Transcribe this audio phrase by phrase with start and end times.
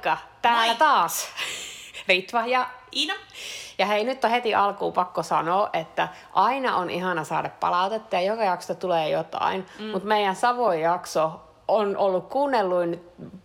[0.00, 0.16] Moikka!
[0.42, 0.76] Täällä Moi.
[0.76, 1.28] taas
[2.08, 3.14] Ritva ja Iina?
[3.78, 8.22] ja hei, nyt on heti alkuun pakko sanoa, että aina on ihana saada palautetta ja
[8.22, 9.86] joka jakso tulee jotain, mm.
[9.86, 13.00] mutta meidän Savon jakso on ollut kuunnelluin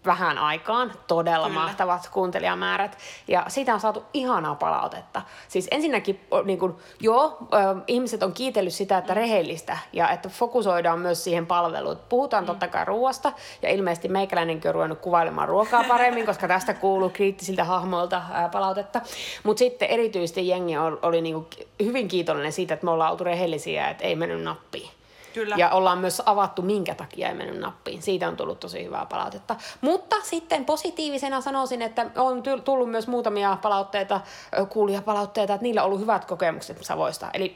[0.06, 1.60] vähän aikaan, todella Kyllä.
[1.60, 2.98] mahtavat kuuntelijamäärät,
[3.28, 5.22] ja siitä on saatu ihanaa palautetta.
[5.48, 11.00] Siis ensinnäkin, niin kuin, joo, ö, ihmiset on kiitellyt sitä, että rehellistä, ja että fokusoidaan
[11.00, 12.00] myös siihen palveluun.
[12.10, 12.48] Puhutaan mm.
[12.48, 17.64] totta kai ruoasta, ja ilmeisesti meikäläinenkin on ruvennut kuvailemaan ruokaa paremmin, koska tästä kuuluu kriittisiltä
[17.64, 19.02] hahmoilta ää, palautetta.
[19.44, 21.48] Mutta sitten erityisesti jengi oli, oli niin kuin
[21.84, 24.90] hyvin kiitollinen siitä, että me ollaan oltu rehellisiä, että ei mennyt nappiin.
[25.36, 25.56] Kyllä.
[25.58, 28.02] Ja ollaan myös avattu, minkä takia ei mennyt nappiin.
[28.02, 29.56] Siitä on tullut tosi hyvää palautetta.
[29.82, 34.22] Mutta sitten positiivisena sanoisin, että on tullut myös muutamia palautteita,
[34.70, 37.30] kuulijapalautteita, että niillä on ollut hyvät kokemukset Savoista.
[37.34, 37.56] Eli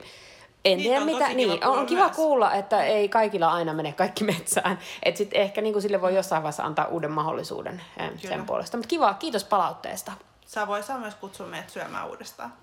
[0.65, 2.15] en tiedä mitä, kiva niin, on kiva myös.
[2.15, 4.79] kuulla, että ei kaikilla aina mene kaikki metsään.
[5.03, 8.43] Että sitten ehkä niin sille voi jossain vaiheessa antaa uuden mahdollisuuden eh, sen Kyllä.
[8.45, 8.77] puolesta.
[8.77, 10.11] Mutta kiva, kiitos palautteesta.
[10.49, 12.53] Sä voi saa myös kutsua meidät syömään uudestaan.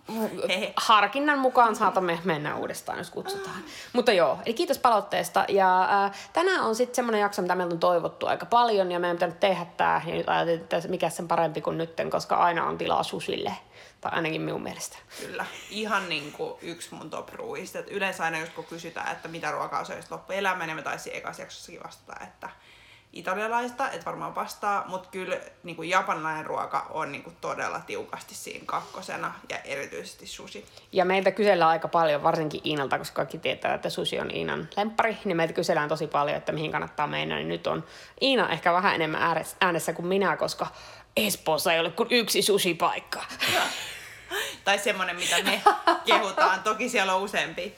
[0.48, 0.72] Hehe.
[0.76, 3.56] harkinnan mukaan saatamme mennä uudestaan, jos kutsutaan.
[3.92, 5.44] Mutta joo, eli kiitos palautteesta.
[5.48, 9.16] Ja äh, tänään on sitten semmoinen jakso, mitä meiltä on toivottu aika paljon, ja meidän
[9.16, 12.78] pitänyt tehdä tämä, ja nyt ajattelin, että mikä sen parempi kuin nytten, koska aina on
[12.78, 13.52] tilaa susille.
[14.00, 14.98] Tai ainakin minun mielestä.
[15.20, 15.46] Kyllä.
[15.70, 17.78] Ihan niinku yksi mun top ruuista.
[17.78, 21.82] Yleensä aina just kun kysytään, että mitä ruokaa söisit loppuelämään, niin me taisin ekas jaksossakin
[21.84, 22.50] vastata, että
[23.18, 29.34] italialaista, että varmaan vastaa, mutta kyllä niinku japanilainen ruoka on niinku todella tiukasti siinä kakkosena
[29.48, 30.66] ja erityisesti sushi.
[30.92, 35.18] Ja meiltä kysellään aika paljon, varsinkin Iinalta, koska kaikki tietää, että sushi on Iinan lemppari,
[35.24, 37.36] niin meiltä kysellään tosi paljon, että mihin kannattaa mennä.
[37.36, 37.84] Niin nyt on
[38.22, 40.66] Iina ehkä vähän enemmän äänessä kuin minä, koska
[41.16, 43.24] Espoossa ei ole kuin yksi sushi-paikka.
[44.64, 45.62] Tai semmonen, mitä me
[46.04, 46.62] kehutaan.
[46.62, 47.74] Toki siellä on useampi.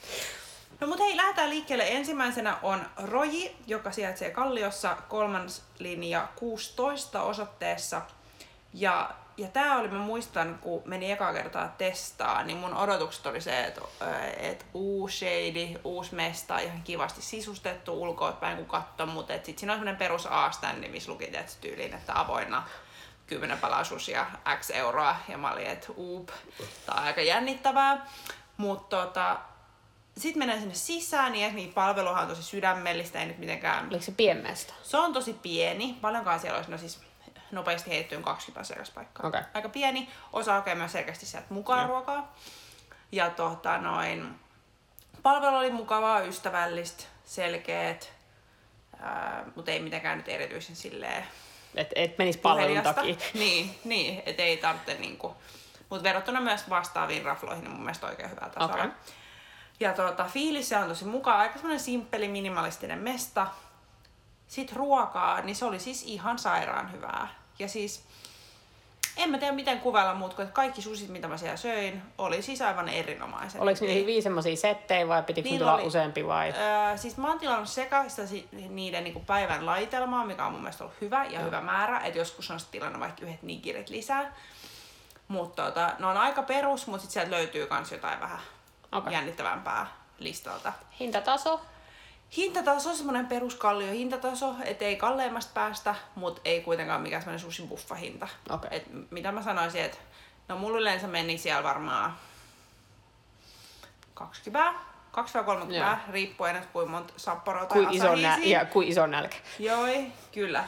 [0.79, 1.87] No mut hei, lähdetään liikkeelle.
[1.87, 8.01] Ensimmäisenä on Roji, joka sijaitsee Kalliossa kolmas linja 16 osoitteessa.
[8.73, 13.41] Ja, ja tää oli, mä muistan, kun meni ekaa kertaa testaa, niin mun odotukset oli
[13.41, 13.81] se, että
[14.37, 19.73] et uusi shady, uusi mesta, ihan kivasti sisustettu ulkoapäin kun katto, mutta et sit siinä
[19.73, 22.63] on semmonen perus A-standi, missä luki tietysti tyyliin, että avoinna
[23.27, 24.25] 10 palaa susia,
[24.59, 26.29] X euroa, ja mä olin, että uub,
[26.85, 28.05] tää on aika jännittävää.
[28.57, 29.37] Mutta tota,
[30.19, 34.11] sitten mennään sinne sisään, niin niin palveluhan on tosi sydämellistä, ei nyt mitenkään Oliko se
[34.11, 34.73] pienmestä?
[34.83, 35.97] se on tosi pieni.
[36.01, 36.99] Paljonkaan siellä olisi, no siis
[37.51, 39.27] nopeasti heittyyn 20 asiakaspaikkaa.
[39.27, 39.41] Okei.
[39.53, 40.09] Aika pieni.
[40.33, 41.87] Osa hakee myös selkeästi sieltä mukaan Joo.
[41.87, 42.35] ruokaa.
[43.11, 44.39] Ja tota noin,
[45.23, 48.13] palvelu oli mukavaa, ystävällistä, selkeät,
[48.99, 51.23] ää, mutta ei mitenkään nyt erityisen silleen
[51.75, 53.15] Et, et menisi palvelun takia.
[53.33, 55.35] Niin, niin et ei tarvitse niinku.
[55.89, 58.75] Mutta verrattuna myös vastaaviin rafloihin, niin mun mielestä oikein hyvää tasoa.
[58.75, 58.89] Okei.
[59.79, 63.47] Ja tuota, fiilis se on tosi mukava, aika semmoinen simppeli, minimalistinen mesta.
[64.47, 67.27] Sitten ruokaa, niin se oli siis ihan sairaan hyvää.
[67.59, 68.03] Ja siis,
[69.17, 72.41] en mä tiedä miten kuvailla muut, kuin että kaikki susit, mitä mä siellä söin, oli
[72.41, 73.61] siis aivan erinomaiset.
[73.61, 76.49] Oliko niihin viisi semmoisia settejä vai pitikö Niillä tulla oli- useampi vai?
[76.57, 77.69] Öö, siis mä oon tilannut
[78.25, 82.19] si- niiden niinku päivän laitelmaa, mikä on mun mielestä ollut hyvä ja hyvä määrä, että
[82.19, 84.33] joskus on sitten tilannut vaikka yhdet nigirit lisää.
[85.27, 88.39] Mutta tota, ne on aika perus, mutta sitten sieltä löytyy myös jotain vähän
[88.91, 89.13] Okei.
[89.13, 89.87] jännittävämpää
[90.19, 90.73] listalta.
[90.99, 91.61] Hintataso?
[92.37, 97.63] Hintataso on semmoinen peruskallio hintataso, et ei kalleimmasta päästä, mutta ei kuitenkaan mikään semmoinen sushi
[97.63, 98.27] buffa hinta.
[98.49, 98.69] Okei.
[98.71, 99.97] Et mitä mä sanoisin, että
[100.47, 102.17] no mulla yleensä meni siellä varmaan
[104.13, 104.79] 20,
[105.11, 105.95] 20-30, Joo.
[106.11, 109.37] riippuen, että kuinka monta sapporoa tai Kuin iso, nä- ja kuin iso nälkä.
[109.59, 109.85] Joo,
[110.33, 110.63] kyllä.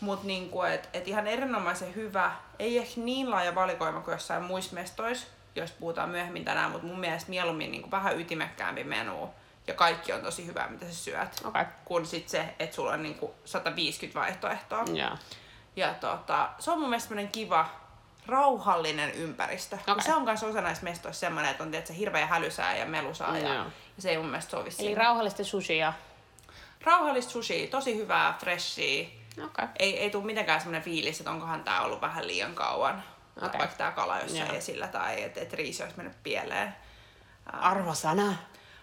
[0.00, 2.32] Mutta niinku, et, et ihan erinomaisen hyvä.
[2.58, 5.26] Ei ehkä niin laaja valikoima kuin jossain muissa mestoissa,
[5.60, 9.34] jos puhutaan myöhemmin tänään, mutta mun mielestä mieluummin niinku vähän ytimekkäämpi menu.
[9.66, 11.40] Ja kaikki on tosi hyvää, mitä sä syöt.
[11.44, 11.64] Okei.
[11.84, 14.84] Kun sit se, että sulla on niinku 150 vaihtoehtoa.
[14.92, 15.16] Joo.
[15.76, 17.68] Ja tota, se on mun mielestä kiva,
[18.26, 19.78] rauhallinen ympäristö.
[19.88, 20.04] Okay.
[20.04, 23.38] Se on myös osa näissä mestoissa semmoinen, että on tietysti, hirveä hälysää ja melusaa.
[23.38, 23.64] Ja, Joo.
[23.64, 25.92] ja se ei mun mielestä sovi Eli rauhallista sushia.
[26.84, 29.08] Rauhallista sushi, tosi hyvää, freshia.
[29.44, 29.66] Okei.
[29.78, 33.02] Ei, ei tule mitenkään semmoinen fiilis, että onkohan tää ollut vähän liian kauan.
[33.36, 33.58] Okay.
[33.58, 34.56] Vaikka tää kala jossain Joo.
[34.56, 36.76] esillä tai että et riisi olisi mennyt pieleen.
[37.52, 38.36] Arvosana.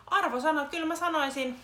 [0.08, 1.60] Arvosana, kyllä mä sanoisin,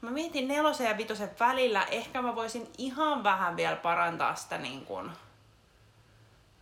[0.00, 1.84] mä mietin nelosen ja vitosen välillä.
[1.84, 5.10] Ehkä mä voisin ihan vähän vielä parantaa sitä niin kuin,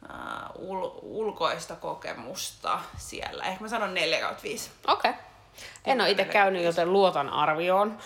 [0.02, 3.44] uh, ul, ulkoista kokemusta siellä.
[3.44, 4.70] Ehkä mä sanon 4 kautta 5.
[4.86, 5.14] Okei.
[5.84, 7.98] En ole itse käynyt, joten luotan arvioon.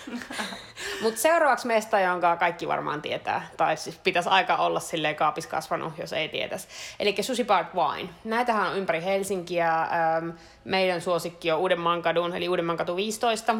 [1.03, 5.99] Mutta seuraavaksi mesta, jonka kaikki varmaan tietää, tai siis pitäisi aika olla silleen kaapis kasvanut,
[5.99, 6.69] jos ei tietäisi.
[7.01, 8.09] Eli Sushi Park Wine.
[8.25, 9.81] Näitähän on ympäri Helsinkiä.
[9.81, 10.31] Ähm,
[10.65, 13.55] meidän suosikki on Uudenmaan kadun, eli Uudenmaan katu 15.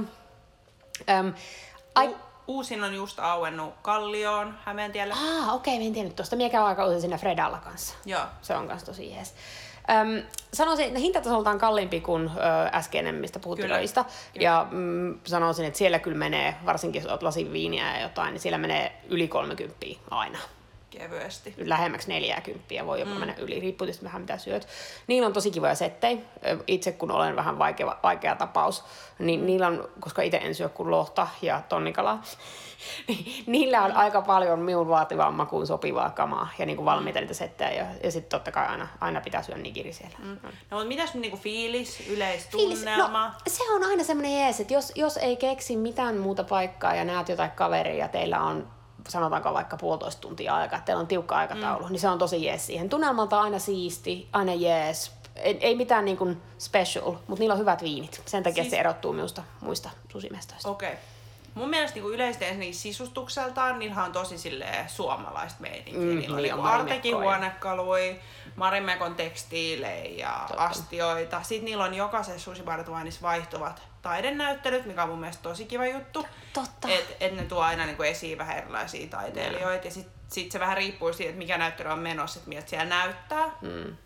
[1.09, 1.29] Ähm,
[1.95, 5.15] ai, uusin on just auennut Kallioon Hämeentielle.
[5.15, 6.37] Ah, okei, okay, en tiennyt tuosta.
[6.37, 7.95] Mie käyn aika usein siinä Fredalla kanssa.
[8.05, 8.23] Joo.
[8.43, 9.35] Se on kanssa tosi jees.
[9.91, 13.69] Öm, sanoisin, että hintatasoltaan kalliimpi kuin ö, äskeinen, mistä puhuttiin
[14.33, 14.45] Kyllä.
[14.45, 18.41] Ja mm, sanoisin, että siellä kyllä menee, varsinkin jos olet lasin viiniä ja jotain, niin
[18.41, 20.39] siellä menee yli 30 aina.
[20.91, 21.55] Kevyesti.
[21.57, 23.19] Lähemmäksi 40 voi jopa mm.
[23.19, 24.69] mennä yli, riippuu tietysti vähän mitä syöt.
[25.07, 26.19] Niillä on tosi kivoja settejä.
[26.67, 28.85] Itse kun olen vähän vaikea, vaikea tapaus,
[29.19, 32.23] niin niillä on, koska itse en syö kuin lohta ja tonnikalaa,
[33.09, 37.35] niin niillä on aika paljon minun vaativaan makuun sopivaa kamaa ja niin kuin valmiita niitä
[37.35, 37.71] settejä.
[37.71, 40.19] Ja, ja sitten totta kai aina, aina pitää syödä nigiri siellä.
[40.19, 40.39] Mm.
[40.43, 43.27] No mutta mitäs niinku fiilis, Fiilis- yleistunnelma?
[43.27, 47.05] No, se on aina semmoinen jees, että jos, jos ei keksi mitään muuta paikkaa ja
[47.05, 48.78] näet jotain kaveria ja teillä on
[49.09, 51.93] sanotaanko vaikka puolitoista tuntia aikaa, että teillä on tiukka aikataulu, mm.
[51.93, 52.89] niin se on tosi jees siihen.
[52.89, 55.13] Tunnelmalta aina siisti, aina jees.
[55.37, 58.23] Ei, ei mitään niin kuin special, mutta niillä on hyvät viinit.
[58.27, 60.69] Sen takia Siis- se erottuu minusta muista susimestoista.
[60.69, 60.89] Okei.
[60.89, 61.01] Okay.
[61.55, 65.95] Mun mielestä niinku yleisesti ensinnäkin sisustukseltaan niillähän on tosi silleen suomalaista meininkiä.
[65.95, 68.21] Mm, Niillä on niin Artekin huonekalui,
[68.57, 70.65] Marimekon tekstiilejä ja Totta.
[70.65, 71.43] astioita.
[71.43, 75.87] Sitten niillä on jokaisessa Sushi Bar Twineissa vaihtuvat taidenäyttelyt, mikä on mun mielestä tosi kiva
[75.87, 76.27] juttu.
[76.61, 76.89] Totta.
[76.89, 79.87] Et, et ne tuo aina niinku esiin vähän erilaisia taiteilijoita.
[79.87, 82.87] Ja sit, sit se vähän riippuu siitä, että mikä näyttely on menossa, että miltä siellä
[82.87, 83.47] näyttää.
[83.61, 83.97] Mm.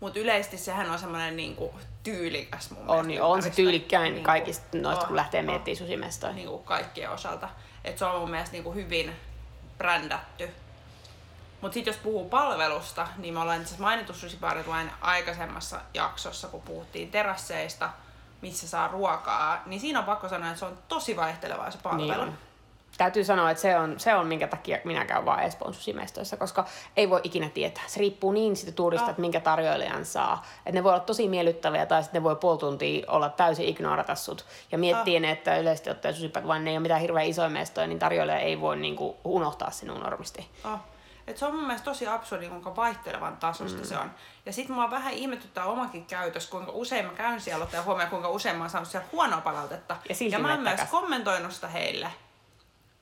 [0.00, 4.78] Mutta yleisesti sehän on semmoinen niinku tyylikäs mun On, mielestä on se tyylikkäin Niinku- kaikista
[4.78, 6.32] noista, kun Oh, lähtee miettimään susimestoja.
[6.32, 7.48] niin kuin kaikkien osalta.
[7.84, 9.12] Et se on mun mielestä niin kuin hyvin
[9.78, 10.50] brändätty.
[11.60, 16.62] Mutta sitten jos puhuu palvelusta, niin me ollaan itse mainittu Bar Wine aikaisemmassa jaksossa, kun
[16.62, 17.90] puhuttiin terasseista,
[18.44, 22.24] missä saa ruokaa, niin siinä on pakko sanoa, että se on tosi vaihtelevaa se palvelu.
[22.24, 22.38] Niin.
[22.98, 26.64] Täytyy sanoa, että se on, se on minkä takia minä käyn vaan Espoon susimestoissa, koska
[26.96, 27.82] ei voi ikinä tietää.
[27.86, 29.10] Se riippuu niin siitä tuurista, Ah.
[29.10, 30.44] että minkä tarjoilijan saa.
[30.58, 34.14] Että ne voi olla tosi miellyttäviä tai sitten ne voi puoli tuntia olla täysin ignorata
[34.14, 34.44] sut.
[34.72, 37.98] Ja miettii, että yleisesti ottaen susipäät, vaan ne ei ole mitään hirveän isoja mestoja, niin
[37.98, 40.48] tarjoilija ei voi niinku unohtaa sinun normisti.
[40.64, 40.78] Oh.
[41.26, 43.84] Et se on mun mielestä tosi absurdi, kuinka vaihtelevan tasosta mm.
[43.84, 44.10] se on.
[44.46, 48.28] Ja sit mua vähän ihmetyttää omakin käytös, kuinka usein mä käyn siellä, ottaa huomioon, kuinka
[48.28, 49.96] usein mä oon saanut siellä huonoa palautetta.
[50.08, 50.90] Ja ja mä oon myös takas.
[50.90, 52.10] kommentoinut sitä heille.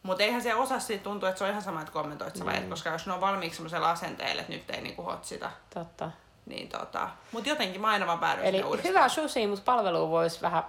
[0.02, 2.56] Mutta eihän se osa siitä tuntuu, että se on ihan sama, että kommentoit sä vai
[2.56, 6.10] et, koska jos ne on valmiiksi semmoisella asenteella, että nyt ei niinku hotsita, Totta.
[6.46, 7.08] niin tota...
[7.32, 8.94] Mut jotenkin mä aina vaan päädyin Eli uudestaan.
[8.94, 10.62] hyvä sushi, mutta palvelu voisi vähän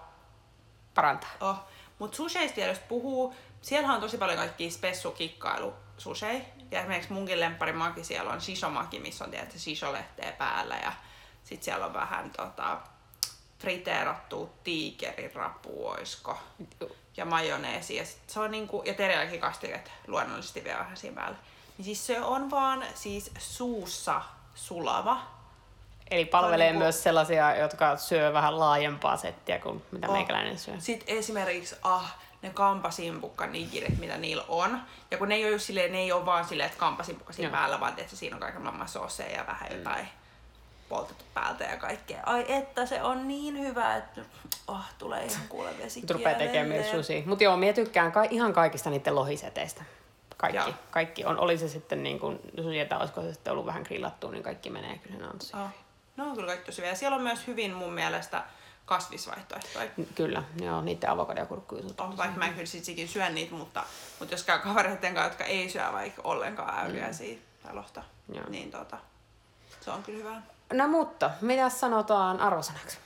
[0.95, 1.29] parantaa.
[1.41, 1.55] Oh.
[2.00, 6.45] Mutta susheista vielä jos puhuu, siellä on tosi paljon kaikkia spessukikkailu sushei.
[6.71, 10.75] Ja esimerkiksi munkin lempparimaki siellä on shishomaki, missä on tietysti shisholehteä päällä.
[10.83, 10.92] Ja
[11.44, 12.77] sit siellä on vähän tota,
[13.60, 16.38] friteerattu tiikerirapu, oisko.
[17.18, 17.95] Ja majoneesi.
[17.95, 21.38] Ja, sit se on niinku, ja teriyaki kastiket luonnollisesti vielä vähän siinä päällä.
[21.77, 24.21] Niin siis se on vaan siis suussa
[24.56, 25.21] sulava.
[26.12, 30.13] Eli palvelee niinku- myös sellaisia, jotka syö vähän laajempaa settiä kuin mitä Oh.
[30.13, 30.74] meikäläinen syö.
[30.80, 34.81] Sitten esimerkiksi, ah, ne kampasimpukka nigirit, mitä niillä on.
[35.11, 37.49] Ja kun ne ei ole just silleen, ne ei ole vaan silleen, että kampasimpukka siinä
[37.49, 37.57] Joo.
[37.57, 40.07] päällä, vaan että siinä on kaiken maailman sooseja ja vähän jotain
[40.89, 42.19] poltettu päältä ja kaikkea.
[42.25, 44.21] Ai että se on niin hyvä, että
[44.67, 47.23] oh, tulee ihan kuule vesi rupeaa tekemään myös sushi.
[47.25, 49.83] Mutta joo, minä tykkään ka- ihan kaikista niiden lohiseteistä.
[50.37, 50.57] Kaikki.
[50.57, 50.73] Joo.
[50.91, 51.39] kaikki on.
[51.39, 54.69] Oli se sitten niin kuin sushi, tai olisiko se sitten ollut vähän grillattua, niin kaikki
[54.69, 54.97] menee.
[54.97, 55.57] Kyllä ne on tosi.
[55.57, 55.69] Oh.
[56.17, 56.89] No on kyllä kaikki tosi hyvä.
[56.89, 58.43] Ja siellä on myös hyvin mun mielestä
[58.85, 59.89] kasvisvaihtoehtoja.
[60.15, 62.00] Kyllä, joo, niiden avokado ja kurkkujutut.
[62.00, 63.83] On, vaikka mä en kyllä sit sikin syö niitä, mutta,
[64.19, 68.03] mutta jos käy kavereiden kanssa, jotka ei syö vaikka ollenkaan äyliäisiä tai lohta,
[68.34, 68.50] Joo.
[68.50, 68.98] niin tota,
[69.81, 70.41] se on kyllä hyvä.
[70.74, 72.98] No mutta, mitä sanotaan arvosanaksi?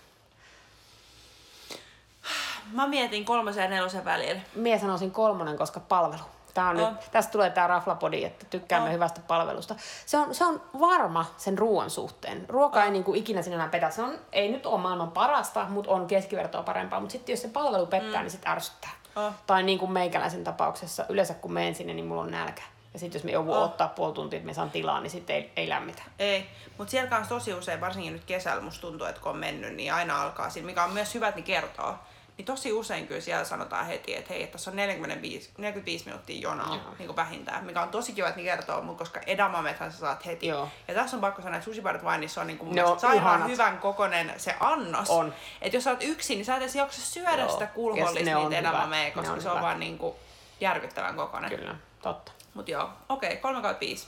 [2.71, 4.41] Mä mietin kolmosen ja nelosen välillä.
[4.55, 6.23] Mie sanoisin kolmonen, koska palvelu.
[6.57, 6.93] Tää on On.
[6.93, 8.93] nyt, tästä tulee tämä raflapodi, että tykkäämme On.
[8.93, 9.75] hyvästä palvelusta.
[10.05, 12.45] Se on, se on varma sen ruoan suhteen.
[12.49, 13.89] Ruoka ei niinku ikinä sinällään petä.
[13.89, 16.99] Se on, ei nyt ole maailman parasta, mutta on keskivertoa parempaa.
[16.99, 18.23] Mutta sitten jos se palvelu pettää, mm.
[18.23, 18.89] niin sitten ärsyttää.
[19.15, 19.33] On.
[19.47, 22.61] Tai niin kuin meikäläisen tapauksessa, yleensä kun menen sinne, niin mulla on nälkä.
[22.93, 23.63] Ja sitten jos me joudun On.
[23.63, 26.03] ottaa puoli tuntia, että me saan tilaa, niin sitten ei, ei lämmitä.
[26.19, 29.75] Ei, mutta siellä kanssa tosi usein, varsinkin nyt kesällä musta tuntuu, että kun on mennyt,
[29.75, 31.95] niin aina alkaa siinä, mikä on myös hyvä, että ne kertoo.
[32.37, 36.39] Niin tosi usein kyllä siellä sanotaan heti, että hei, että tässä on 45, 45 minuuttia
[36.39, 36.95] jonoa Joo.
[36.99, 40.25] niin kuin vähintään, mikä on tosi kiva, että ne kertoo, mutta koska edamamethan sä saat
[40.25, 40.47] heti.
[40.47, 40.69] Joo.
[40.87, 43.17] Ja tässä on pakko sanoa, että Sushi Bar Winessa on niin kuin Ne on sairaan
[43.25, 43.47] ihanat.
[43.47, 45.09] hyvän kokonen se annos.
[45.09, 45.33] On.
[45.61, 47.51] Että jos sä oot yksin, niin sä et edes jaksa syödä Joo.
[47.51, 50.15] sitä kulhollista on niitä edamamea, koska on se on vaan niin kuin
[50.61, 51.49] järkyttävän kokonen.
[51.49, 52.31] Kyllä, totta.
[52.53, 54.07] Mut joo, okei, okay, 3 kautta 5.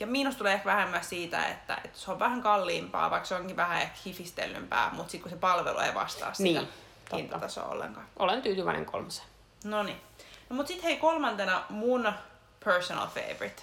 [0.00, 3.34] Ja miinus tulee ehkä vähän myös siitä, että, että se on vähän kalliimpaa, vaikka se
[3.34, 6.68] onkin vähän ehkä hifistellympää, mutta sitten kun se palvelu ei vastaa sitä Niin,
[7.10, 7.22] totta.
[7.22, 8.06] hintatasoa ollenkaan.
[8.18, 9.28] Olen tyytyväinen kolmoseen.
[9.64, 10.00] No niin.
[10.50, 12.12] No, mutta sitten hei kolmantena mun
[12.64, 13.62] personal favorite,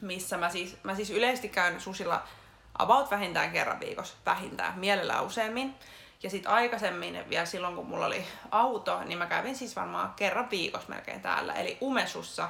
[0.00, 2.22] missä mä siis, mä siis yleisesti käyn susilla
[2.78, 5.74] about vähintään kerran viikossa, vähintään, mielellään useammin.
[6.22, 10.50] Ja sitten aikaisemmin, vielä silloin kun mulla oli auto, niin mä kävin siis varmaan kerran
[10.50, 11.52] viikossa melkein täällä.
[11.54, 12.48] Eli Umesussa.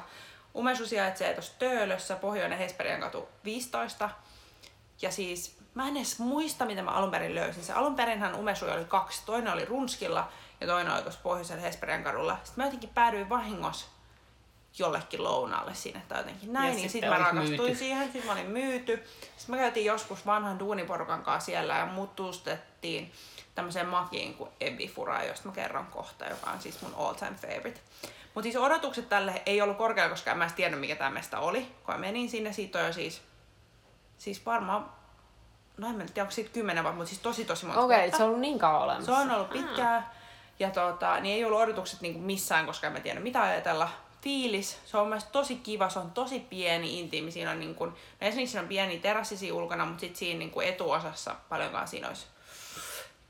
[0.55, 4.09] Umesu sijaitsee tuossa Töölössä, Pohjoinen Hesperian katu 15.
[5.01, 7.63] Ja siis mä en edes muista, mitä mä alun perin löysin.
[7.63, 9.21] Se alun perinhän Umesuja oli kaksi.
[9.25, 12.37] Toinen oli Runskilla ja toinen oli tuossa Pohjoisen Hesperian kadulla.
[12.43, 13.87] Sitten mä jotenkin päädyin vahingossa
[14.79, 16.65] jollekin lounaalle sinne tai jotenkin näin.
[16.65, 17.75] Ja, ja sitten sit mä rakastuin myyty.
[17.75, 19.03] siihen, sitten mä olin myyty.
[19.37, 23.11] Sitten mä käytiin joskus vanhan duuniporukan kanssa siellä ja mut tuustettiin
[23.55, 27.79] tämmöiseen makiin kuin Ebifura, josta mä kerron kohta, joka on siis mun all time favorite.
[28.33, 31.61] Mutta siis odotukset tälle ei ollut korkealla, koska mä en tiedä mikä tämä mesta oli.
[31.61, 33.21] Kun mä menin sinne, siitä on jo siis,
[34.17, 35.00] siis varmaan
[35.81, 38.23] no en tiedä, onko siitä kymmenen vuotta, mutta siis tosi tosi monta Okei, okay, se
[38.23, 39.15] on ollut niin kauan olemassa.
[39.15, 40.05] Se on ollut pitkään.
[40.59, 43.89] Ja tota, niin ei ollut odotukset niinku missään, koska en mä tiedä mitä ajatella.
[44.21, 47.31] Fiilis, se on mielestäni tosi kiva, se on tosi pieni, intiimi.
[47.31, 50.51] Siinä on niin kuin, no esimerkiksi siinä on pieni terassisi ulkona, mutta sitten siinä niin
[50.51, 52.25] kuin etuosassa paljonkaan siinä olisi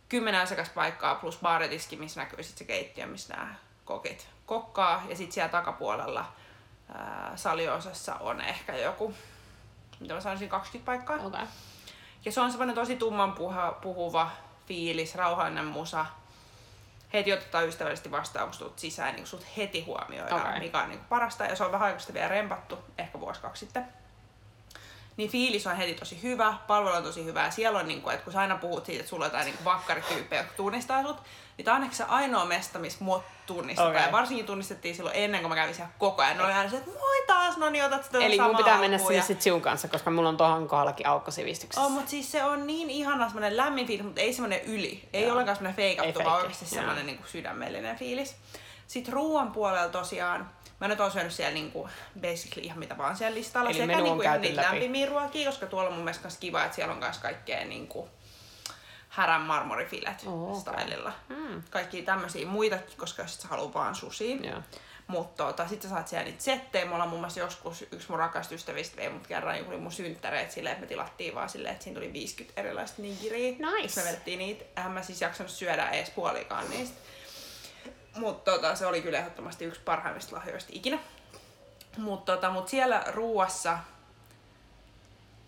[0.09, 3.55] kymmenen asiakaspaikkaa plus baaritiski, missä näkyy sitten se keittiö, missä nämä
[3.85, 5.03] kokit kokkaa.
[5.09, 6.25] Ja sitten siellä takapuolella
[6.95, 9.13] ää, saliosassa on ehkä joku,
[9.99, 11.27] mitä mä sanoisin, 20 paikkaa.
[11.27, 11.45] Okay.
[12.25, 14.31] Ja se on semmoinen tosi tumman puha, puhuva
[14.65, 16.05] fiilis, rauhallinen musa.
[17.13, 20.59] Heti otetaan ystävällisesti vastaan, kun tulet sisään, niin sut heti huomioidaan, okay.
[20.59, 21.45] mikä on niin parasta.
[21.45, 24.00] Ja se on vähän aikaa vielä rempattu, ehkä vuosi kaksi sitten
[25.21, 27.43] niin fiilis on heti tosi hyvä, palvelu on tosi hyvä.
[27.45, 29.45] Ja siellä on, niin kuin, että kun sä aina puhut siitä, että sulla on jotain
[29.45, 31.17] niin vakkarityyppejä, jotka tunnistaa sut,
[31.57, 33.91] niin tämä on ehkä se ainoa mesta, missä mut tunnistetaan.
[33.91, 34.05] Okay.
[34.05, 36.37] Ja varsinkin tunnistettiin silloin ennen kuin mä kävin siellä koko ajan.
[36.37, 38.97] Ne oli aina se, että moi taas, no niin otat sitä Eli mun pitää mennä
[38.97, 39.23] sinne ja...
[39.23, 41.85] sit sinun kanssa, koska mulla on tohon kohdallakin aukko sivistyksessä.
[41.85, 45.09] Oh, mutta siis se on niin ihana semmonen lämmin fiilis, mutta ei semmonen yli.
[45.13, 45.31] Ei Joo.
[45.31, 48.35] ollenkaan semmonen feikattu, vaan oikeasti semmonen niin sydämellinen fiilis.
[48.91, 51.89] Sitten ruoan puolella tosiaan, Mä nyt oon syönyt siellä niinku
[52.21, 53.69] basically ihan mitä vaan siellä listalla.
[53.69, 56.93] Eli Sekä niinku ihan niitä lämpimiä ruokia, koska tuolla on mun mielestä kiva, että siellä
[56.93, 58.09] on myös kaikkea niinku
[59.09, 60.75] härän marmorifilet oh, okay.
[60.75, 61.13] stylilla.
[61.29, 61.63] Mm.
[61.69, 64.45] Kaikki tämmöisiä muitakin, koska jos sä haluat vaan susiin.
[64.45, 64.63] Yeah.
[65.07, 66.85] Mutta tota, sit sä saat siellä niitä settejä.
[66.85, 70.73] Mulla muun muassa joskus yksi mun rakasta ystävistä vei mut kerran juhli mun synttäreet silleen,
[70.73, 73.51] että me tilattiin vaan silleen, että siinä tuli 50 erilaista nigiriä.
[73.51, 74.01] Nice.
[74.01, 74.65] Me vedettiin niitä.
[74.77, 76.97] Eihän mä siis jaksanut syödä edes puolikaan niistä.
[78.15, 80.99] Mutta tota, se oli kyllä ehdottomasti yksi parhaimmista lahjoista ikinä.
[81.97, 83.77] Mutta tota, mut siellä ruuassa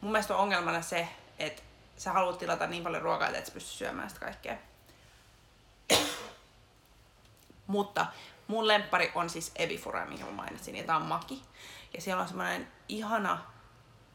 [0.04, 1.08] mun mielestä on ongelmana se,
[1.40, 1.62] että
[1.98, 4.58] sä haluat tilata niin paljon ruokaa, että et sä pysty syömään sitä kaikkea.
[7.68, 8.06] Mutta
[8.48, 11.42] mun lemppari on siis Ebifura, minkä mä mainitsin, ja tää on maki.
[11.94, 13.42] Ja siellä on semmoinen ihana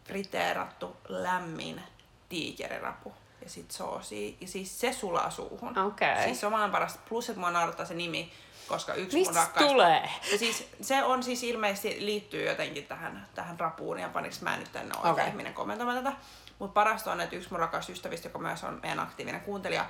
[0.05, 1.83] friteerattu, lämmin
[2.28, 4.37] tiikerirapu ja sit soosi.
[4.40, 5.78] Ja siis se sulaa suuhun.
[5.78, 6.12] Okei.
[6.12, 6.25] Okay.
[6.25, 7.00] Siis se on maailman parasta.
[7.09, 8.33] Plus, että mua naurattaa se nimi,
[8.68, 9.71] koska yksi Mist mun rakkaista...
[9.73, 10.11] tulee?
[10.33, 14.73] Ja siis, se on siis ilmeisesti liittyy jotenkin tähän, tähän rapuun ja paniks mä nyt
[14.73, 15.28] tänne oikein okay.
[15.28, 16.16] ihminen kommentoimaan tätä.
[16.59, 19.87] Mutta parasta on, että yksi mun rakas ystävistä, joka myös on meidän aktiivinen kuuntelija,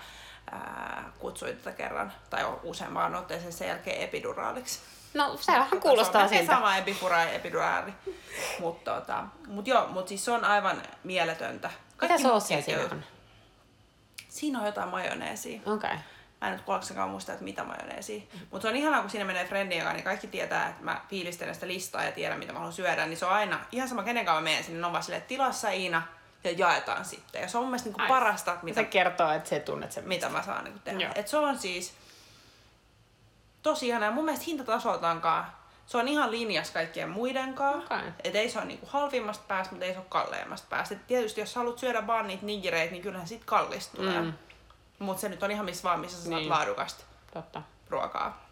[0.50, 4.80] ää, kutsui tätä kerran, tai useampaan otteeseen sen jälkeen epiduraaliksi.
[5.14, 6.52] No se vähän kuulostaa se siltä.
[6.52, 7.92] sama epifura ja epiduraali.
[8.60, 11.70] Mutta tota, mut joo, mut siis se on aivan mieletöntä.
[11.96, 13.04] Kaikki Mitä soosia siinä on?
[14.38, 15.60] Siinä on jotain majoneesia.
[15.66, 15.74] Okei.
[15.74, 15.96] Okay.
[16.40, 18.20] Mä en nyt kuollaksenkaan muista, että mitä majoneesia.
[18.20, 18.40] Mm.
[18.50, 21.54] Mutta se on ihanaa, kun siinä menee friendin kanssa, niin kaikki tietää, että mä fiilistelen
[21.54, 23.06] sitä listaa ja tiedän, mitä mä haluan syödä.
[23.06, 25.22] Niin se on aina, ihan sama kenen kanssa mä menen sinne, ne on vaan silleen,
[25.22, 26.02] tilassa Iina
[26.44, 27.42] ja jaetaan sitten.
[27.42, 28.80] Ja se on mun mielestä niinku parasta, mitä...
[28.80, 30.08] Se kertoo, että se tunnet sen.
[30.08, 31.12] Mitä mä saan niinku tehdä.
[31.14, 31.94] Et se on siis
[33.62, 34.08] tosi ihanaa.
[34.08, 35.46] Ja mun mielestä hintatasoltaankaan
[35.88, 37.94] se on ihan linjas kaikkien muiden kanssa.
[37.94, 38.12] Okay.
[38.24, 40.94] Et ei se ole niinku halvimmasta päästä, mutta ei se ole kalleimmasta päästä.
[40.94, 44.20] Et tietysti jos haluat syödä vaan niitä nigireitä, niin kyllähän sit kallista tulee.
[44.20, 44.32] Mm.
[44.98, 46.50] Mutta se nyt on ihan missä vaan, missä sä saat niin.
[46.50, 47.04] laadukasta
[47.34, 47.62] Totta.
[47.90, 48.48] ruokaa.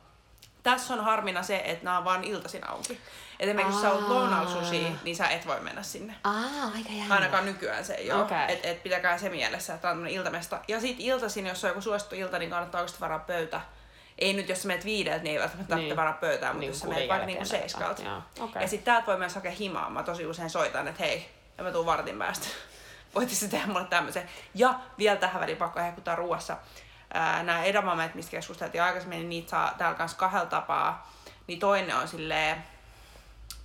[0.63, 2.93] Tässä on harmina se, että nämä on vaan iltaisin auki.
[2.93, 6.15] Et esimerkiksi jos sä oot lounaalla sushi, niin sä et voi mennä sinne.
[6.25, 7.15] Aa, aika jännä.
[7.15, 8.23] Ainakaan nykyään se ei ole.
[8.23, 8.45] Okay.
[8.49, 10.61] Et, et pitäkää se mielessä, että on iltamesta.
[10.69, 13.61] Ja sit iltaisin, jos on joku suosittu ilta, niin kannattaa oikeasti varaa pöytä
[14.19, 15.97] ei nyt jos sä menet viideltä, niin ei välttämättä tarvitse niin.
[15.97, 18.23] varaa pöytään, mutta niin, jos sä menet vaikka niinku seiskalta.
[18.41, 18.63] Okay.
[18.63, 19.91] Ja sitten täältä voi myös hakea himaa.
[19.91, 22.47] Mä tosi usein soitan, että hei, ja mä tuun vartin päästä.
[23.15, 24.29] Voitte tehdä mulle tämmöisen.
[24.55, 26.57] Ja vielä tähän väliin pakko hehkuttaa ruuassa.
[27.43, 31.13] Nämä edamamet, mistä keskusteltiin aikaisemmin, niin niitä saa täällä kanssa kahdella tapaa.
[31.47, 32.65] Niin toinen on silleen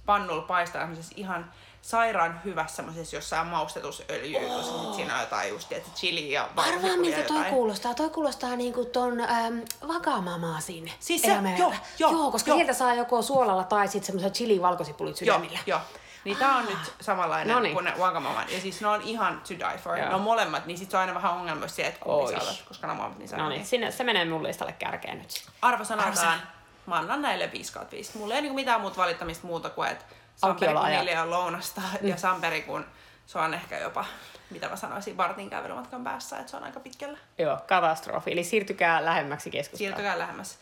[0.05, 4.55] pannulla paistaa ihan sairaan hyvässä semmoisessa jossain maustetusöljyä, oh.
[4.55, 7.93] koska siinä on jotain just, että chili ja Arvaa miltä toi kuulostaa.
[7.93, 12.55] Toi kuulostaa niinku ton ähm, vakamamaasin siis se, joo, joo, joo, koska jo.
[12.55, 15.59] sieltä saa joko suolalla tai sitten semmoisen chili valkosipulit sydämillä.
[15.65, 15.99] Joo, joo.
[16.23, 17.73] Niin tää on nyt samanlainen Noniin.
[17.73, 18.49] kuin ne Wagamaman.
[18.49, 19.97] Ja siis ne on ihan to die for.
[19.97, 20.09] Joo.
[20.09, 22.87] Ne on molemmat, niin sit se on aina vähän ongelma se, että kumpi saatat, koska
[22.87, 25.43] ne on molemmat niin No niin, sinne, se menee mun listalle kärkeen nyt.
[25.61, 26.41] Arvo sanotaan,
[26.85, 28.17] mä annan näille 5 5.
[28.17, 30.05] Mulla ei niinku mitään muuta valittamista muuta kuin, että
[30.41, 32.07] Samperi kun niille on lounasta mm.
[32.07, 32.85] ja Samperi kun
[33.27, 34.05] se on ehkä jopa,
[34.49, 37.17] mitä mä sanoisin, vartin kävelymatkan päässä, että se on aika pitkällä.
[37.37, 38.31] Joo, katastrofi.
[38.31, 39.77] Eli siirtykää lähemmäksi keskustaan.
[39.77, 40.57] Siirtykää lähemmäs.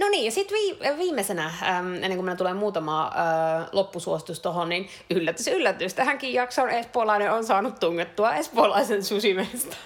[0.00, 0.58] No niin, ja sitten
[0.98, 5.94] viimeisenä, äm, ennen kuin meillä tulee muutama äh, loppusuositus tuohon, niin yllätys, yllätys.
[5.94, 9.76] Tähänkin jaksoon espoolainen on saanut tungettua espoolaisen susimesta.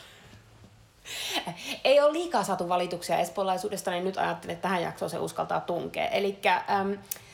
[1.85, 6.09] Ei ole liikaa saatu valituksia espoolaisuudesta, niin nyt ajattelin, että tähän jaksoon se uskaltaa tunkea.
[6.09, 6.39] Eli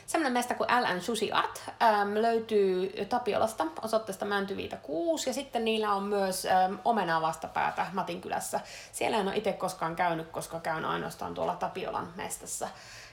[0.05, 5.93] semmoinen mesta kuin LN Sushi Art äm, löytyy Tapiolasta osoitteesta Mäntyviitä 6 ja sitten niillä
[5.93, 8.59] on myös äm, omenaa vastapäätä Matinkylässä.
[8.91, 12.67] Siellä en ole itse koskaan käynyt, koska käyn ainoastaan tuolla Tapiolan mestassa.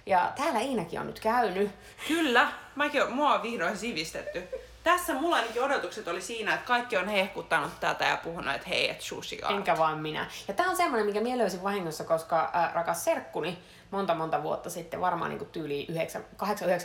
[0.06, 1.70] Ja täällä Iinakin on nyt käynyt.
[2.08, 4.48] Kyllä, mäkin on, mua on vihdoin sivistetty.
[4.82, 8.90] Tässä mulla ainakin odotukset oli siinä, että kaikki on hehkuttanut tätä ja puhunut, että hei,
[8.90, 9.56] että sushi art.
[9.56, 10.26] Enkä vaan minä.
[10.48, 13.58] Ja tää on semmoinen, mikä minä löysin vahingossa, koska äh, rakas serkkuni
[13.92, 15.86] monta monta vuotta sitten, varmaan niin tyyli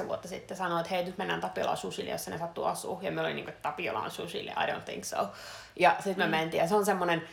[0.04, 3.00] 8-9 vuotta sitten, sanoi, että hei, nyt mennään Tapiolaan susille, jos ne sattuu asuu.
[3.02, 5.28] Ja me oli niin kuin, että Tapiola on susille, I don't think so.
[5.76, 6.32] Ja sitten me mm.
[6.32, 7.24] mentiin, ja se on semmoinen,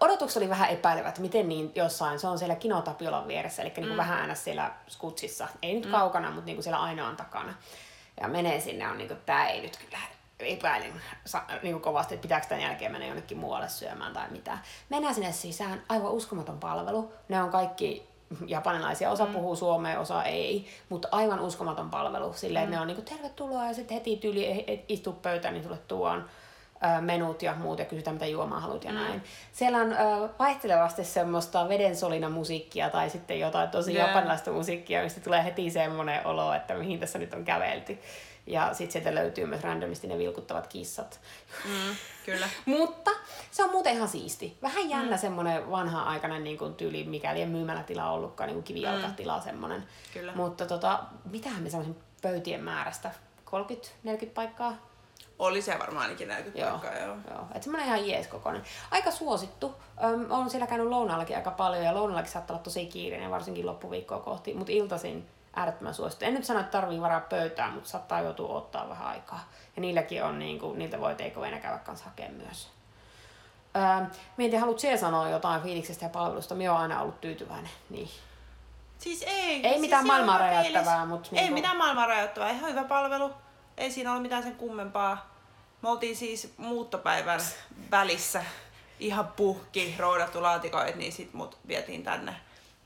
[0.00, 3.72] odotukset oli vähän epäilevät, että miten niin jossain, se on siellä Kino Tapiolan vieressä, eli
[3.76, 3.96] niin kuin mm.
[3.96, 5.90] vähän aina siellä skutsissa, ei nyt mm.
[5.90, 7.54] kaukana, mutta niin kuin siellä ainoan takana.
[8.20, 9.98] Ja menee sinne, on niin kuin, tää ei nyt kyllä
[10.38, 10.92] epäilin
[11.62, 14.58] niin kovasti, että pitääkö tämän jälkeen mennä jonnekin muualle syömään tai mitä.
[14.88, 17.12] Mennään sinne sisään, aivan uskomaton palvelu.
[17.28, 18.08] Ne on kaikki
[18.46, 19.32] japanilaisia, osa mm.
[19.32, 22.32] puhuu suomea, osa ei, mutta aivan uskomaton palvelu.
[22.32, 22.70] Silleen, mm.
[22.70, 26.28] ne on niin kuin, tervetuloa ja sitten heti tyyli istu pöytään, niin sulle tuon
[27.00, 28.96] menut ja muut ja kysytään mitä juomaa haluat ja mm.
[28.96, 29.22] näin.
[29.52, 29.96] Siellä on ö,
[30.38, 34.08] vaihtelevasti semmoista vedensolina musiikkia tai sitten jotain tosi yeah.
[34.08, 37.98] japanilaista musiikkia, mistä tulee heti semmoinen olo, että mihin tässä nyt on kävelty.
[38.46, 41.20] Ja sitten sieltä löytyy myös randomisti ne vilkuttavat kissat.
[41.64, 42.48] Mm, kyllä.
[42.66, 43.10] Mutta
[43.50, 44.56] se on muuten ihan siisti.
[44.62, 45.20] Vähän jännä mm.
[45.20, 49.42] semmoinen vanha-aikainen niin kuin tyyli, mikäli ei myymälätila ollutkaan, niin kuin kivijalkatila mm.
[49.42, 49.84] semmoinen.
[50.12, 50.32] Kyllä.
[50.34, 53.10] Mutta tota, mitähän me sanoisin pöytien määrästä?
[54.06, 54.76] 30-40 paikkaa?
[55.38, 57.16] Oli se varmaan ainakin 40 joo, paikkaa, joo.
[57.30, 57.40] joo.
[57.40, 58.62] Että semmoinen ihan jees kokoinen.
[58.90, 59.74] Aika suosittu.
[60.04, 64.18] Öm, on siellä käynyt lounaallakin aika paljon ja lounallakin saattaa olla tosi kiireinen, varsinkin loppuviikkoa
[64.18, 64.54] kohti.
[64.54, 66.24] Mutta iltaisin äärettömän suosittu.
[66.24, 69.48] En nyt sano, että tarvii varaa pöytään, mutta saattaa joutua ottaa vähän aikaa.
[69.76, 72.68] Ja niilläkin on, niin kuin, niiltä voi takeawayna käydä kanssa hakemaan myös.
[73.76, 76.54] Öö, mietin, haluat siellä sanoa jotain fiiliksestä ja palvelusta?
[76.54, 77.70] Minä olen aina ollut tyytyväinen.
[77.90, 78.10] Niin.
[78.98, 79.66] Siis ei.
[79.66, 81.28] Ei mitään siis maailmaa rajoittavaa, mutta...
[81.32, 83.30] Ei niin mitään maailmaa rajoittavaa, ihan hyvä palvelu.
[83.78, 85.36] Ei siinä ole mitään sen kummempaa.
[85.82, 87.40] Me oltiin siis muuttopäivän
[87.90, 88.44] välissä
[89.00, 92.36] ihan puhki, roudattu laatikoit, niin sit mut vietiin tänne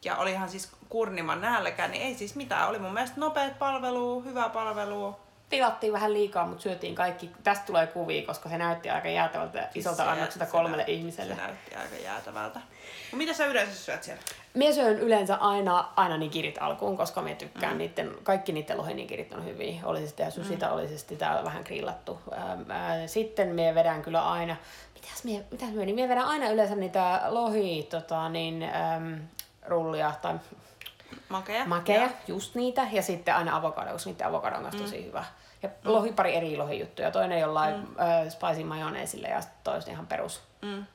[0.05, 2.69] ja olihan siis kurniman nälkä, niin ei siis mitään.
[2.69, 5.17] Oli mun mielestä nopeat palvelu, hyvä palvelu.
[5.49, 7.31] Tilattiin vähän liikaa, mutta syötiin kaikki.
[7.45, 11.35] Tästä tulee kuvia, koska se näytti aika jäätävältä siis isolta se, annokselta kolmelle se ihmiselle.
[11.35, 12.61] Se näytti aika jäätävältä.
[13.13, 14.23] No, mitä sä yleensä syöt siellä?
[14.55, 17.79] Mie syön yleensä aina, aina nikirit alkuun, koska me tykkään mm.
[17.79, 19.81] niiden, kaikki niiden lohinikirit on hyviä.
[19.85, 20.73] Oli sitten ja susita, mm.
[20.73, 22.21] oli se sitten täällä vähän grillattu.
[23.07, 24.57] Sitten me vedän kyllä aina,
[24.95, 29.21] mitäs mie, mitäs mie, niin mie vedän aina yleensä niitä lohi, tota, niin, äm,
[29.67, 30.35] rullia tai
[31.29, 32.87] makeja, makeja just niitä.
[32.93, 34.79] Ja sitten aina avokado, koska niiden avokado on mm.
[34.79, 35.25] tosi hyvä.
[35.63, 35.75] Ja mm.
[35.93, 37.11] lohi, pari eri lohijuttuja.
[37.11, 37.87] Toinen jollain mm.
[38.01, 40.41] äh, spicy majoneesille ja toinen ihan perus.
[40.63, 40.87] Mm.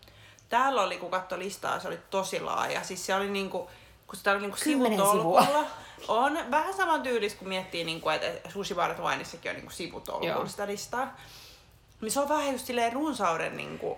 [0.49, 2.83] Täällä oli, kun katsoi listaa, se oli tosi laaja.
[2.83, 3.69] Siis se oli niinku,
[4.07, 5.65] kun sitä oli niinku sivutolkulla.
[6.07, 10.67] On vähän saman tyylis, kun miettii, niinku, että sushi bar Winessakin on niinku sivutolkulla sitä
[10.67, 11.15] listaa.
[12.01, 13.97] Niin se on vähän just silleen runsauden niinku,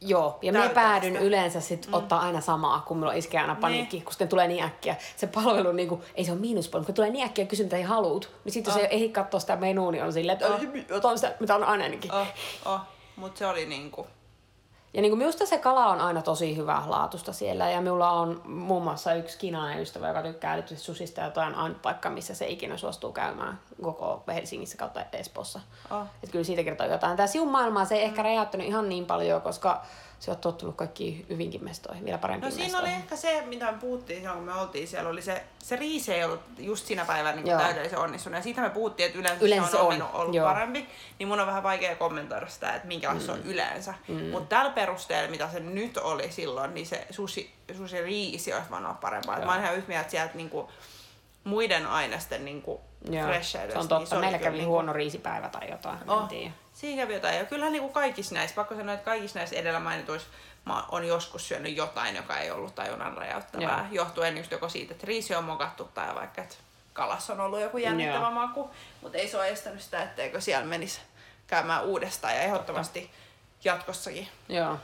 [0.00, 1.94] Joo, ja minä päädyn yleensä sit mm.
[1.94, 4.04] ottaa aina samaa, kun mulla iskee aina paniikki, niin.
[4.04, 4.96] kun sitten tulee niin äkkiä.
[5.16, 7.82] Se palvelu, niin kuin, ei se ole miinuspalvelu, kun tulee niin äkkiä kysyn, mitä ei
[7.82, 8.78] haluut, niin sitten oh.
[8.78, 10.60] jos ei ehdi katsoa sitä menua, niin on silleen, että oh.
[10.90, 12.12] otan sitä, mitä on aina ennenkin.
[12.12, 12.26] Oh.
[12.64, 12.80] Oh.
[13.16, 14.06] Mutta se oli niinku,
[14.96, 17.70] ja niin kuin minusta se kala on aina tosi hyvä laatusta siellä.
[17.70, 21.54] Ja minulla on muun muassa yksi kiinainen ystävä, joka tykkää erityisesti susista ja toi on
[21.54, 25.60] ainut paikka, missä se ikinä suostuu käymään koko Helsingissä kautta Espoossa.
[25.90, 26.02] Oh.
[26.02, 27.16] Että kyllä siitä kertoo jotain.
[27.16, 29.82] Tämä siun maailmaa se ei ehkä räjäyttänyt ihan niin paljon, koska
[30.18, 32.94] se on tottunut kaikki hyvinkin mestoihin, vielä parempiin No siinä mestoihin.
[32.94, 36.12] oli ehkä se, mitä me puhuttiin silloin, kun me oltiin siellä, oli se, se riisi
[36.12, 38.36] ei ollut just siinä päivänä niin täydellisen onnistunut.
[38.36, 40.08] Ja siitä me puhuttiin, että yleensä, yleensä se on, on.
[40.12, 40.48] ollut Joo.
[40.48, 40.88] parempi.
[41.18, 43.36] Niin mun on vähän vaikea kommentoida sitä, että minkälaista mm.
[43.36, 43.52] se on mm.
[43.52, 43.94] yleensä.
[44.08, 44.24] Mm.
[44.24, 48.86] Mutta tällä perusteella, mitä se nyt oli silloin, niin se sushi, sushi riisi olisi vaan
[48.86, 49.38] olla parempaa.
[49.38, 50.70] Mä oon ihan yhtä mieltä, että sieltä niinku,
[51.44, 53.98] muiden ainesten niinku, Joo, se on totta.
[53.98, 54.72] Niin se Meillä kävi niinku...
[54.72, 55.98] huono riisipäivä tai jotain.
[56.10, 56.28] Oh,
[56.76, 57.36] siinä kävi jotain.
[57.36, 60.28] Ja kyllähän niinku kaikissa näissä, pakko sanoa, että kaikissa näissä edellä mainituissa
[60.64, 63.88] mä oon joskus syönyt jotain, joka ei ollut tajunnan räjäyttävää.
[63.90, 64.04] Joo.
[64.04, 66.56] Johtuen just joko siitä, että riisi on mokattu tai vaikka, että
[66.92, 68.30] kalassa on ollut joku jännittävä Joo.
[68.30, 68.70] maku.
[69.02, 71.00] Mutta ei se ole estänyt sitä, etteikö siellä menisi
[71.46, 73.10] käymään uudestaan ja ehdottomasti
[73.64, 74.28] jatkossakin.
[74.48, 74.78] Joo.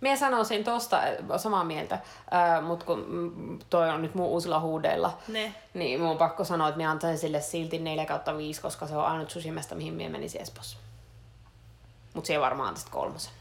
[0.00, 1.00] Mie sanoisin tosta
[1.36, 5.54] samaa mieltä, äh, mutta kun mm, toi on nyt mun uusilla huudeilla, ne.
[5.74, 8.96] niin mun on pakko sanoa, että minä antaisin sille silti 4 kautta 5, koska se
[8.96, 10.78] on ainut susimesta, mihin minä menisin Espossa.
[12.14, 13.32] Mutta siellä varmaan antaisit kolmosen.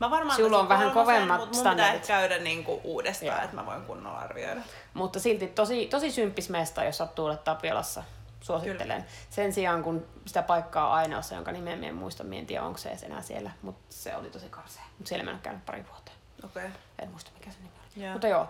[0.00, 1.94] Mä varmaan Sulla on vähän kovemmat mut mun pitää standardit.
[1.94, 3.44] ehkä käydä niinku uudestaan, Joo.
[3.44, 4.60] että mä voin kunnolla arvioida.
[4.94, 8.04] Mutta silti tosi, tosi symppis mesta, jos sattuu olla Tapiolassa.
[8.40, 9.04] Suosittelen.
[9.30, 13.22] Sen sijaan, kun sitä paikkaa ainoassa, jonka nimeä en muista, en tiedä, onko se enää
[13.22, 14.82] siellä, mutta se oli tosi karsea.
[14.98, 16.12] Mutta siellä mä en ole käynyt pari vuotta.
[16.44, 16.64] Okei.
[16.66, 16.76] Okay.
[16.98, 18.04] En muista, mikä se nimi oli.
[18.04, 18.12] Joo.
[18.12, 18.46] Mutta joo,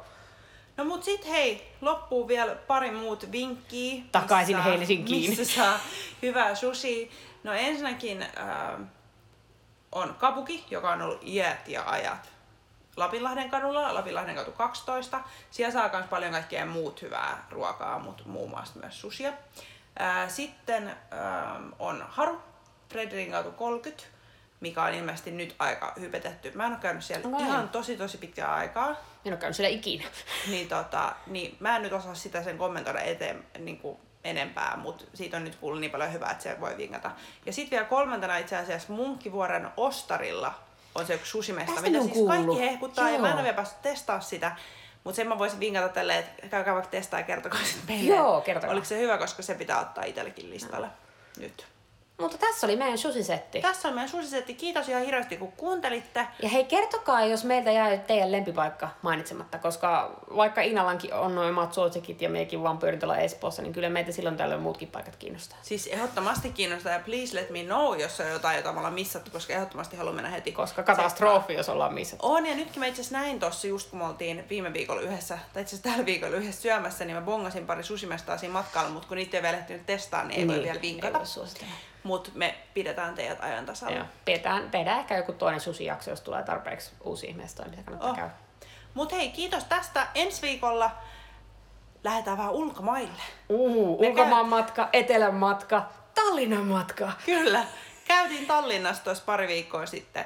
[0.77, 4.03] No mut sit hei, loppuu vielä pari muut vinkkiä.
[4.13, 5.31] Takaisin missä- Helsinkiin.
[5.39, 5.79] Missä saa
[6.23, 7.11] hyvää sushi.
[7.45, 8.29] No ensinnäkin äh,
[9.93, 12.29] on Kabuki, joka on ollut iät ja ajat
[12.99, 15.21] Lapinlahden kadulla, Lapinlahden katu 12.
[15.51, 19.33] Siellä saa myös paljon kaikkea muut hyvää ruokaa, mutta muun muassa myös sushia.
[19.99, 20.97] Ää, sitten
[21.79, 22.43] on Haru,
[22.89, 24.05] Fredrikin katu 30,
[24.61, 26.53] mikä on ilmeisesti nyt aika hypetetty.
[26.55, 27.47] Mä en ole käynyt siellä Okei.
[27.47, 28.89] ihan tosi tosi pitkää aikaa.
[29.25, 30.05] en ole käynyt siellä ikinä.
[30.47, 35.05] Niin, tota, niin mä en nyt osaa sitä sen kommentoida eteen niin kuin enempää, mutta
[35.15, 37.11] siitä on nyt kuullut niin paljon hyvää, että se voi vinkata.
[37.47, 40.55] Ja sitten vielä kolmantena itse asiassa Munkkivuoren Ostarilla
[40.95, 42.59] on se yksi sushimesta, mitä siis kaikki kuullut.
[42.59, 43.35] hehkuttaa, ja mä en Joo.
[43.35, 44.57] ole vielä päässyt testaa sitä.
[45.05, 48.17] Mutta sen mä voisin vinkata tälleen, että käykää vaikka testaa ja kertokaa sitten meille.
[48.17, 48.73] Joo, kertokaa.
[48.73, 50.89] Oliko se hyvä, koska se pitää ottaa itsellekin listalle
[51.39, 51.67] nyt.
[52.21, 53.61] Mutta tässä oli meidän susisetti.
[53.61, 54.55] Tässä on meidän susisetti.
[54.55, 56.27] Kiitos ihan hirveästi, kun kuuntelitte.
[56.43, 61.75] Ja hei, kertokaa, jos meiltä jäi teidän lempipaikka mainitsematta, koska vaikka Inalankin on noin omat
[61.75, 65.59] suosikit ja mekin vaan pyörin tuolla Espoossa, niin kyllä meitä silloin tällöin muutkin paikat kiinnostaa.
[65.63, 69.31] Siis ehdottomasti kiinnostaa ja please let me know, jos on jotain, jota me ollaan missattu,
[69.31, 70.53] koska ehdottomasti haluan mennä heti.
[70.53, 72.17] Koska katastrofi, jos ollaan missä.
[72.23, 75.39] On, ja nytkin mä itse asiassa näin tossa just kun me oltiin viime viikolla yhdessä,
[75.53, 79.09] tai itse asiassa tällä viikolla yhdessä syömässä, niin mä bongasin pari sushimestaa siinä matkalla, mutta
[79.09, 81.09] kun niitä ei vielä ehtinyt testaa, niin ei voi vielä vinkata.
[81.09, 81.73] Ei voi suositella.
[82.03, 83.97] Mutta me pidetään teidät ajan tasalla.
[83.97, 84.07] Joo.
[84.25, 88.17] Pidetään, tehdään ehkä joku toinen susijakso, jos tulee tarpeeksi uusia mestoja, mitä kannattaa Oh.
[88.17, 88.31] käydä.
[88.95, 90.07] Mut hei, kiitos tästä.
[90.15, 90.91] Ensi viikolla
[92.05, 93.23] lähdetään vähän ulkomaille.
[93.49, 97.13] Uhu, Me ulkomaan matka, etelän matka, Tallinnan matka.
[97.27, 97.65] Kyllä.
[98.05, 100.25] Käytiin Tallinnassa tuossa pari viikkoa sitten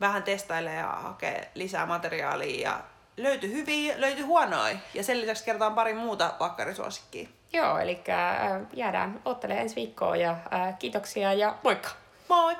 [0.00, 2.80] vähän testailee ja hakee lisää materiaalia ja
[3.16, 4.76] löytyi hyviä, löytyi huonoja.
[4.94, 7.28] Ja sen lisäksi kertaan pari muuta vakkarisuosikkia.
[7.52, 11.88] Joo, eli äh, jäädään ottelemaan ensi viikkoa ja äh, kiitoksia ja moikka!
[12.28, 12.56] Moi!